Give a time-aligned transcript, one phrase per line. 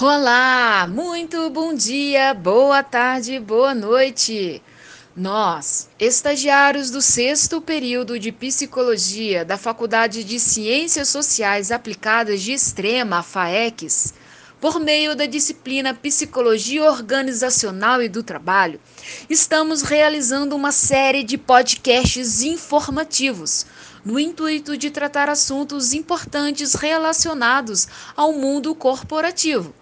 [0.00, 4.60] Olá, muito bom dia, boa tarde, boa noite.
[5.14, 13.22] Nós, estagiários do sexto período de psicologia da Faculdade de Ciências Sociais Aplicadas de Extrema,
[13.22, 14.14] FAECS,
[14.60, 18.80] por meio da disciplina Psicologia Organizacional e do Trabalho,
[19.30, 23.64] estamos realizando uma série de podcasts informativos
[24.04, 27.86] no intuito de tratar assuntos importantes relacionados
[28.16, 29.72] ao mundo corporativo.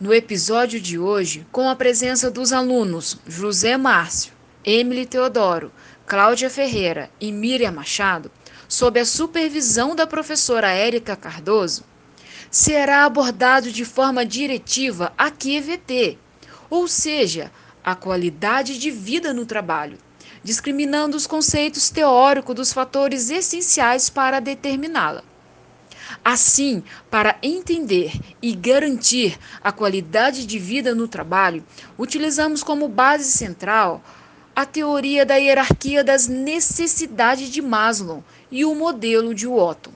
[0.00, 4.32] No episódio de hoje, com a presença dos alunos José Márcio,
[4.64, 5.72] Emily Teodoro,
[6.06, 8.30] Cláudia Ferreira e Miriam Machado,
[8.68, 11.82] sob a supervisão da professora Érica Cardoso,
[12.48, 16.16] será abordado de forma diretiva a QVT,
[16.70, 17.50] ou seja,
[17.82, 19.98] a qualidade de vida no trabalho,
[20.44, 25.24] discriminando os conceitos teóricos dos fatores essenciais para determiná-la.
[26.24, 31.64] Assim, para entender e garantir a qualidade de vida no trabalho,
[31.98, 34.02] utilizamos como base central
[34.54, 39.92] a teoria da hierarquia das necessidades de Maslow e o modelo de Watson.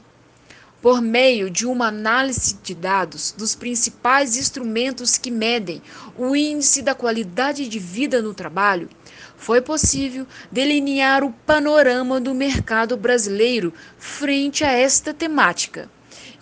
[0.81, 5.83] Por meio de uma análise de dados dos principais instrumentos que medem
[6.17, 8.89] o índice da qualidade de vida no trabalho,
[9.37, 15.89] foi possível delinear o panorama do mercado brasileiro frente a esta temática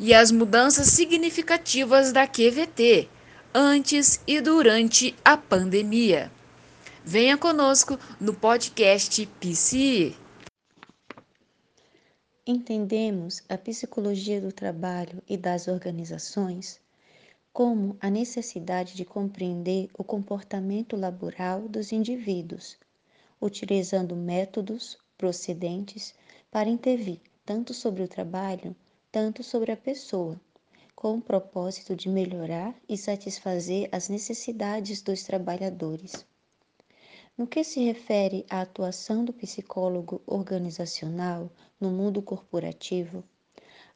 [0.01, 3.07] e as mudanças significativas da QVT
[3.53, 6.33] antes e durante a pandemia.
[7.05, 10.17] Venha conosco no podcast PCI.
[12.47, 16.81] Entendemos a psicologia do trabalho e das organizações
[17.53, 22.79] como a necessidade de compreender o comportamento laboral dos indivíduos,
[23.39, 26.15] utilizando métodos procedentes
[26.51, 28.75] para intervir tanto sobre o trabalho
[29.13, 30.41] tanto sobre a pessoa,
[30.95, 36.27] com o propósito de melhorar e satisfazer as necessidades dos trabalhadores.
[37.37, 41.51] No que se refere à atuação do psicólogo organizacional
[41.81, 43.25] no mundo corporativo,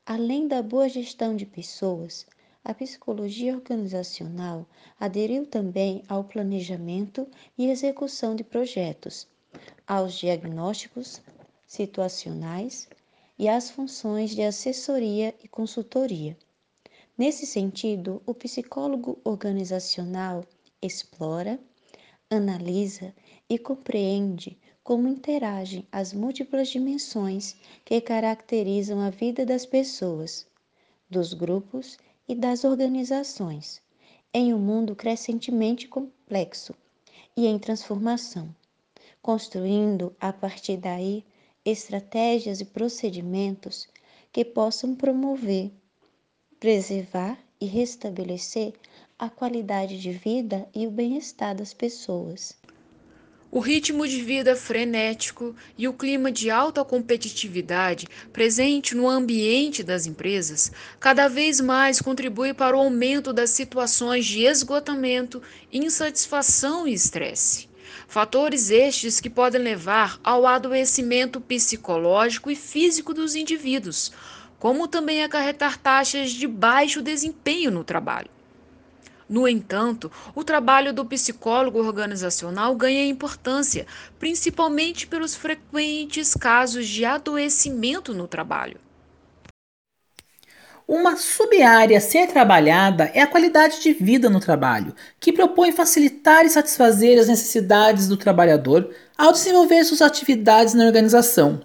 [0.07, 2.27] além da boa gestão de pessoas,
[2.65, 4.67] a psicologia organizacional
[4.99, 9.29] aderiu também ao planejamento e execução de projetos,
[9.87, 11.21] aos diagnósticos
[11.67, 12.89] situacionais
[13.39, 16.37] e as funções de assessoria e consultoria.
[17.17, 20.45] Nesse sentido, o psicólogo organizacional
[20.83, 21.59] explora,
[22.31, 23.15] analisa
[23.49, 30.47] e compreende como interagem as múltiplas dimensões que caracterizam a vida das pessoas,
[31.09, 31.97] dos grupos
[32.29, 33.81] e das organizações,
[34.33, 36.75] em um mundo crescentemente complexo
[37.37, 38.55] e em transformação,
[39.23, 41.25] construindo a partir daí
[41.65, 43.89] estratégias e procedimentos
[44.33, 45.71] que possam promover,
[46.61, 48.75] preservar e restabelecer
[49.19, 52.55] a qualidade de vida e o bem-estar das pessoas.
[53.51, 60.07] O ritmo de vida frenético e o clima de alta competitividade presente no ambiente das
[60.07, 65.41] empresas cada vez mais contribui para o aumento das situações de esgotamento,
[65.73, 67.69] insatisfação e estresse.
[68.15, 74.13] Fatores estes que podem levar ao adoecimento psicológico e físico dos indivíduos,
[74.57, 78.31] como também acarretar taxas de baixo desempenho no trabalho.
[79.29, 83.85] No entanto, o trabalho do psicólogo organizacional ganha importância,
[84.17, 88.79] principalmente pelos frequentes casos de adoecimento no trabalho.
[90.87, 96.45] Uma sub-área a ser trabalhada é a qualidade de vida no trabalho, que propõe facilitar
[96.45, 101.63] e satisfazer as necessidades do trabalhador ao desenvolver suas atividades na organização,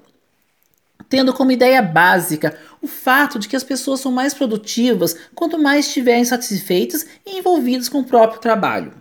[1.10, 5.88] tendo como ideia básica o fato de que as pessoas são mais produtivas quanto mais
[5.88, 8.94] estiverem satisfeitas e envolvidas com o próprio trabalho.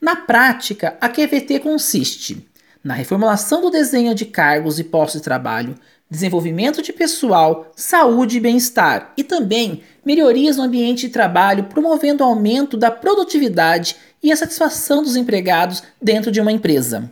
[0.00, 2.48] Na prática, a QVT consiste
[2.84, 5.74] na reformulação do desenho de cargos e postos de trabalho,
[6.10, 12.26] desenvolvimento de pessoal, saúde e bem-estar, e também melhorias no ambiente de trabalho, promovendo o
[12.26, 17.10] aumento da produtividade e a satisfação dos empregados dentro de uma empresa.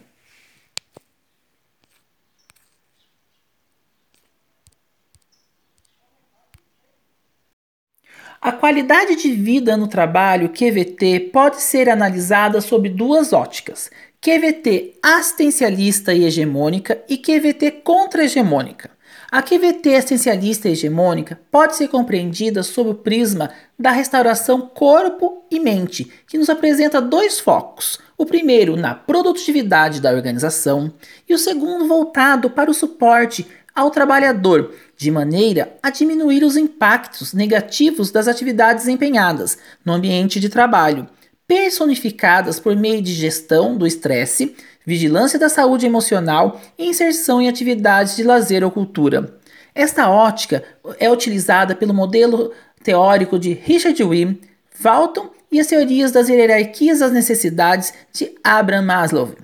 [8.41, 13.91] A qualidade de vida no trabalho QVT pode ser analisada sob duas óticas:
[14.21, 18.91] QVT assistencialista e hegemônica e QVT contra-hegemônica.
[19.31, 25.61] A QVT assistencialista e hegemônica pode ser compreendida sob o prisma da restauração corpo e
[25.61, 27.99] mente, que nos apresenta dois focos.
[28.17, 30.91] O primeiro na produtividade da organização
[31.29, 37.35] e o segundo voltado para o suporte ao trabalhador, de maneira a diminuir os impactos
[37.35, 41.07] negativos das atividades desempenhadas no ambiente de trabalho,
[41.47, 44.57] personificadas por meio de gestão do estresse,
[44.89, 49.39] vigilância da saúde emocional e inserção em atividades de lazer ou cultura.
[49.75, 50.65] Esta ótica
[50.99, 52.53] é utilizada pelo modelo
[52.83, 54.41] teórico de Richard Wim,
[54.83, 59.35] Walton e as teorias das hierarquias das necessidades de Abraham Maslow.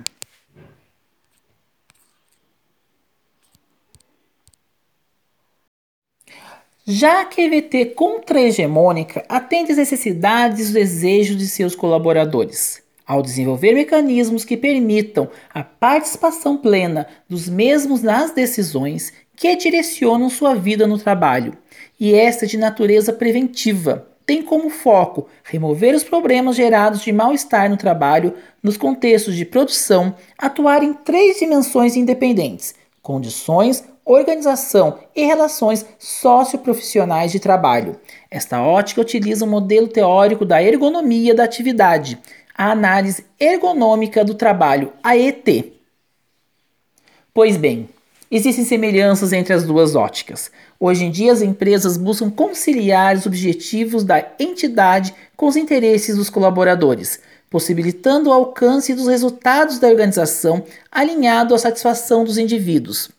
[6.87, 13.73] Já a QVT contra-hegemônica atende às necessidades e os desejos de seus colaboradores, ao desenvolver
[13.73, 20.99] mecanismos que permitam a participação plena dos mesmos nas decisões que direcionam sua vida no
[20.99, 21.57] trabalho,
[21.99, 24.07] e esta de natureza preventiva.
[24.27, 30.15] Tem como foco remover os problemas gerados de mal-estar no trabalho nos contextos de produção,
[30.39, 37.97] atuar em três dimensões independentes: condições, organização e relações socioprofissionais de trabalho.
[38.31, 42.19] Esta ótica utiliza o um modelo teórico da ergonomia da atividade,
[42.57, 45.47] a análise ergonômica do trabalho, a ET.
[47.33, 47.89] Pois bem,
[48.31, 50.51] existem semelhanças entre as duas óticas.
[50.79, 56.31] Hoje em dia, as empresas buscam conciliar os objetivos da entidade com os interesses dos
[56.31, 57.21] colaboradores,
[57.51, 63.11] possibilitando o alcance dos resultados da organização alinhado à satisfação dos indivíduos.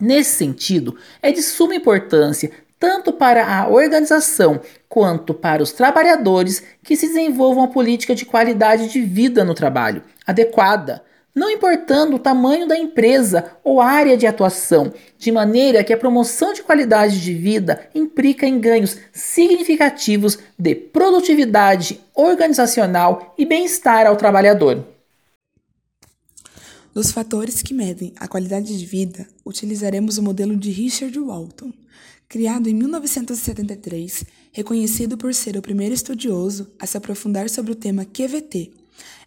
[0.00, 2.50] Nesse sentido, é de suma importância
[2.82, 4.60] tanto para a organização
[4.92, 10.02] quanto para os trabalhadores que se desenvolvam uma política de qualidade de vida no trabalho
[10.26, 11.02] adequada,
[11.34, 16.52] não importando o tamanho da empresa ou área de atuação, de maneira que a promoção
[16.52, 24.84] de qualidade de vida implica em ganhos significativos de produtividade organizacional e bem-estar ao trabalhador.
[26.92, 31.72] Dos fatores que medem a qualidade de vida, utilizaremos o modelo de Richard Walton,
[32.28, 38.04] criado em 1973, reconhecido por ser o primeiro estudioso a se aprofundar sobre o tema
[38.04, 38.72] QVT.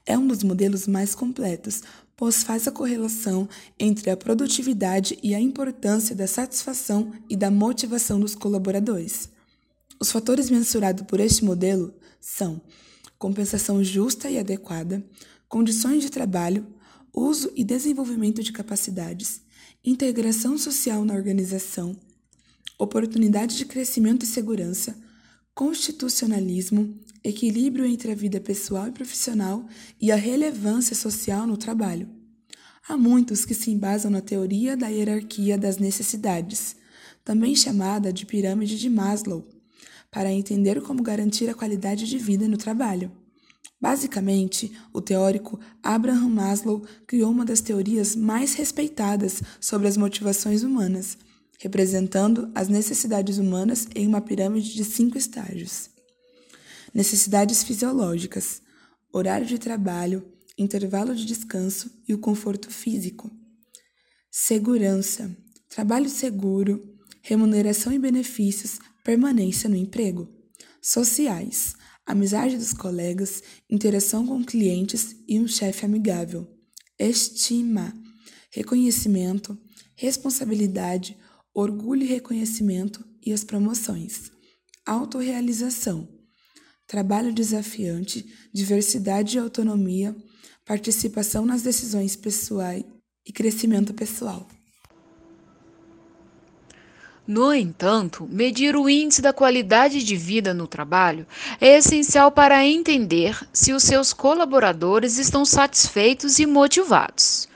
[0.05, 1.81] É um dos modelos mais completos,
[2.15, 3.49] pois faz a correlação
[3.79, 9.29] entre a produtividade e a importância da satisfação e da motivação dos colaboradores.
[9.99, 12.61] Os fatores mensurados por este modelo são
[13.17, 15.03] compensação justa e adequada,
[15.47, 16.67] condições de trabalho,
[17.13, 19.41] uso e desenvolvimento de capacidades,
[19.83, 21.95] integração social na organização,
[22.77, 24.95] oportunidade de crescimento e segurança,
[25.55, 29.65] constitucionalismo, equilíbrio entre a vida pessoal e profissional
[30.01, 32.09] e a relevância social no trabalho.
[32.85, 36.75] Há muitos que se embasam na teoria da hierarquia das necessidades,
[37.23, 39.47] também chamada de pirâmide de Maslow,
[40.11, 43.09] para entender como garantir a qualidade de vida no trabalho.
[43.79, 51.17] Basicamente, o teórico Abraham Maslow criou uma das teorias mais respeitadas sobre as motivações humanas,
[51.59, 55.89] representando as necessidades humanas em uma pirâmide de cinco estágios:
[56.93, 58.61] necessidades fisiológicas,
[59.11, 60.25] horário de trabalho,
[60.57, 63.31] intervalo de descanso e o conforto físico.
[64.31, 65.35] Segurança,
[65.69, 70.29] trabalho seguro, remuneração e benefícios, permanência no emprego.
[70.81, 71.75] Sociais,
[72.05, 76.47] amizade dos colegas, interação com clientes e um chefe amigável.
[76.99, 77.93] Estima,
[78.51, 79.57] reconhecimento,
[79.95, 81.17] responsabilidade,
[81.55, 84.29] orgulho e reconhecimento e as promoções.
[84.85, 86.07] Autorrealização,
[86.85, 90.13] trabalho desafiante, diversidade e autonomia,
[90.65, 92.83] participação nas decisões pessoais
[93.25, 94.45] e crescimento pessoal.
[97.27, 101.25] No entanto, medir o índice da qualidade de vida no trabalho
[101.59, 107.47] é essencial para entender se os seus colaboradores estão satisfeitos e motivados.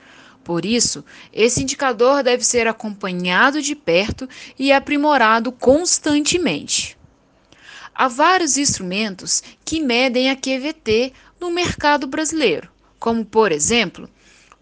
[0.50, 4.28] Por isso, esse indicador deve ser acompanhado de perto
[4.58, 6.98] e aprimorado constantemente.
[7.94, 14.10] Há vários instrumentos que medem a QVT no mercado brasileiro, como, por exemplo,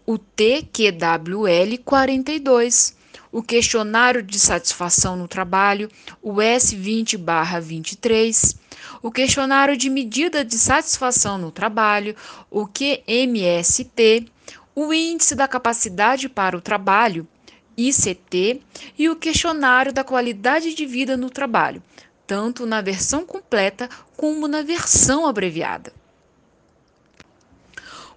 [0.05, 2.99] o TQWL 42
[3.31, 5.87] o questionário de satisfação no trabalho,
[6.21, 8.55] o S20/23,
[9.03, 12.15] o questionário de medida de satisfação no trabalho,
[12.49, 14.31] o QMST,
[14.79, 17.27] o índice da capacidade para o trabalho,
[17.75, 18.61] ICT,
[18.97, 21.83] e o questionário da qualidade de vida no trabalho,
[22.25, 25.91] tanto na versão completa como na versão abreviada.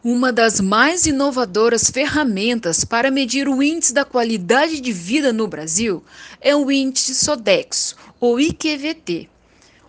[0.05, 6.05] Uma das mais inovadoras ferramentas para medir o índice da qualidade de vida no Brasil
[6.41, 9.29] é o índice Sodexo, ou IQVT,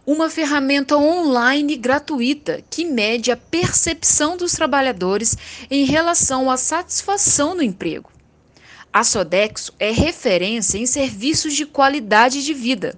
[0.05, 5.37] uma ferramenta online gratuita que mede a percepção dos trabalhadores
[5.71, 8.11] em relação à satisfação no emprego.
[8.91, 12.95] A Sodexo é referência em serviços de qualidade de vida.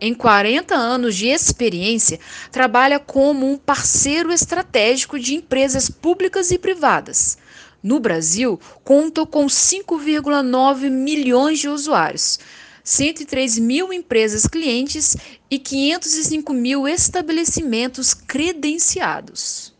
[0.00, 2.20] Em 40 anos de experiência,
[2.52, 7.38] trabalha como um parceiro estratégico de empresas públicas e privadas.
[7.82, 12.38] No Brasil, conta com 5,9 milhões de usuários,
[12.84, 15.16] 103 mil empresas clientes
[15.50, 19.72] e 505 mil estabelecimentos credenciados.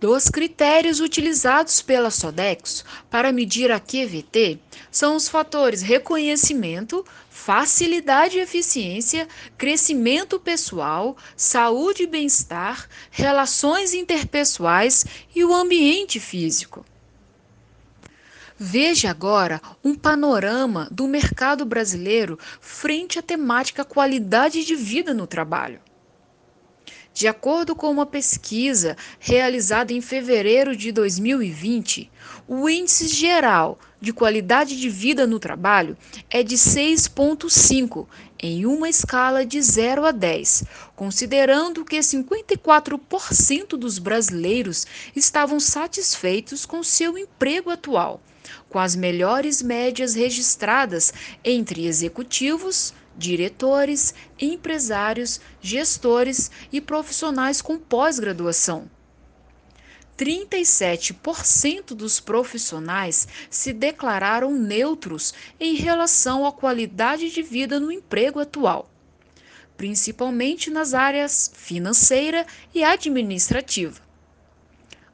[0.00, 4.58] Dos critérios utilizados pela Sodexo para medir a QVT
[4.90, 15.44] são os fatores reconhecimento, facilidade e eficiência, crescimento pessoal, saúde e bem-estar, relações interpessoais e
[15.44, 16.84] o ambiente físico.
[18.58, 25.78] Veja agora um panorama do mercado brasileiro frente à temática qualidade de vida no trabalho.
[27.12, 32.10] De acordo com uma pesquisa realizada em fevereiro de 2020,
[32.48, 35.94] o índice geral de qualidade de vida no trabalho
[36.30, 38.06] é de 6,5
[38.38, 46.82] em uma escala de 0 a 10, considerando que 54% dos brasileiros estavam satisfeitos com
[46.82, 48.22] seu emprego atual,
[48.68, 51.12] com as melhores médias registradas
[51.44, 58.90] entre executivos, diretores, empresários, gestores e profissionais com pós-graduação.
[60.16, 68.90] 37% dos profissionais se declararam neutros em relação à qualidade de vida no emprego atual,
[69.76, 74.05] principalmente nas áreas financeira e administrativa.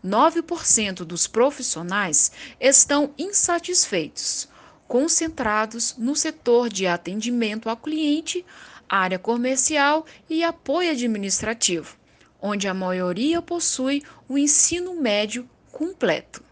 [0.05, 4.49] 9% dos profissionais estão insatisfeitos,
[4.89, 8.45] concentrados no setor de atendimento ao cliente,
[8.89, 11.97] área comercial e apoio administrativo,
[12.41, 16.43] onde a maioria possui o ensino médio completo.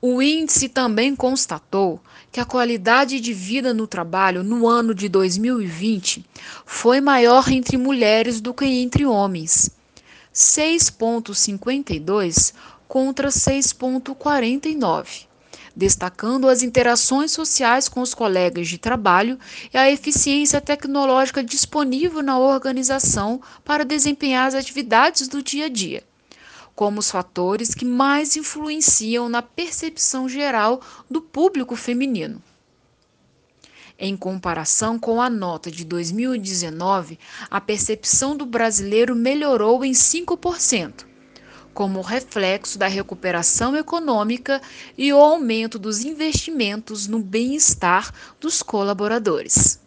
[0.00, 2.00] O índice também constatou
[2.30, 6.24] que a qualidade de vida no trabalho no ano de 2020
[6.66, 9.70] foi maior entre mulheres do que entre homens.
[10.32, 12.54] 6,52
[12.88, 15.26] contra 6,49
[15.74, 19.38] destacando as interações sociais com os colegas de trabalho
[19.72, 26.04] e a eficiência tecnológica disponível na organização para desempenhar as atividades do dia a dia,
[26.74, 32.40] como os fatores que mais influenciam na percepção geral do público feminino.
[33.98, 37.18] Em comparação com a nota de 2019,
[37.50, 41.12] a percepção do brasileiro melhorou em 5%
[41.72, 44.60] como reflexo da recuperação econômica
[44.96, 49.80] e o aumento dos investimentos no bem-estar dos colaboradores.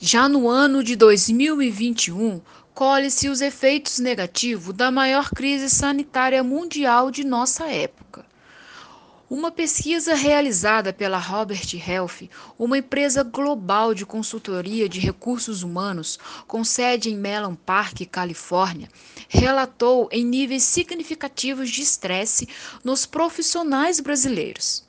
[0.00, 2.40] Já no ano de 2021,
[2.72, 8.24] colhe-se os efeitos negativos da maior crise sanitária mundial de nossa época.
[9.30, 16.64] Uma pesquisa realizada pela Robert Health, uma empresa global de consultoria de recursos humanos com
[16.64, 18.88] sede em Mellon Park, Califórnia,
[19.28, 22.48] relatou em níveis significativos de estresse
[22.82, 24.88] nos profissionais brasileiros.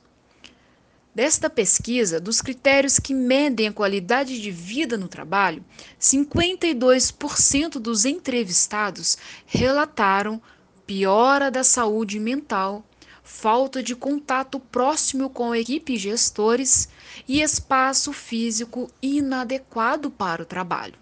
[1.14, 5.62] Desta pesquisa, dos critérios que medem a qualidade de vida no trabalho,
[6.00, 10.40] 52% dos entrevistados relataram
[10.86, 12.86] piora da saúde mental
[13.30, 16.88] falta de contato próximo com equipe e gestores
[17.26, 20.94] e espaço físico inadequado para o trabalho.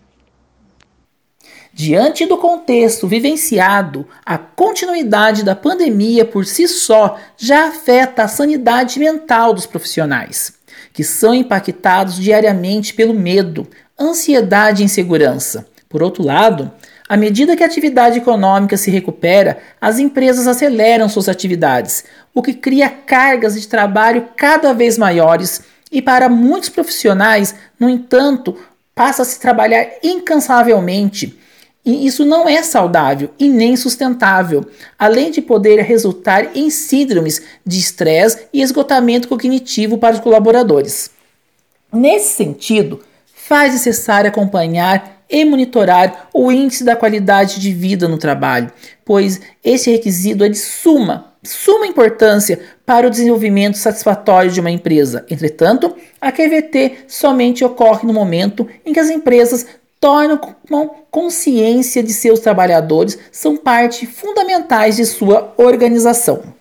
[1.72, 9.00] Diante do contexto vivenciado, a continuidade da pandemia por si só já afeta a sanidade
[9.00, 10.52] mental dos profissionais,
[10.92, 13.66] que são impactados diariamente pelo medo,
[13.98, 15.66] ansiedade e insegurança.
[15.88, 16.70] Por outro lado,
[17.08, 22.52] à medida que a atividade econômica se recupera, as empresas aceleram suas atividades, o que
[22.52, 28.56] cria cargas de trabalho cada vez maiores e para muitos profissionais, no entanto,
[28.94, 31.38] passa a se trabalhar incansavelmente.
[31.84, 34.66] E isso não é saudável e nem sustentável,
[34.98, 41.10] além de poder resultar em síndromes de estresse e esgotamento cognitivo para os colaboradores.
[41.90, 43.00] Nesse sentido,
[43.34, 48.72] faz necessário acompanhar e monitorar o índice da qualidade de vida no trabalho,
[49.04, 55.26] pois esse requisito é de suma, suma importância para o desenvolvimento satisfatório de uma empresa.
[55.30, 59.66] Entretanto, a QVT somente ocorre no momento em que as empresas
[60.00, 60.40] tornam
[61.10, 66.54] consciência de seus trabalhadores são parte fundamentais de sua organização.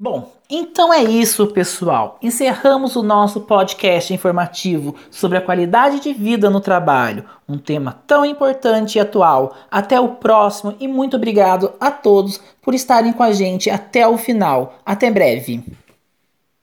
[0.00, 2.18] Bom, Então é isso, pessoal.
[2.22, 8.24] Encerramos o nosso podcast informativo sobre a qualidade de vida no trabalho, um tema tão
[8.24, 9.54] importante e atual.
[9.70, 14.16] Até o próximo e muito obrigado a todos por estarem com a gente até o
[14.16, 14.78] final.
[14.86, 15.62] Até breve.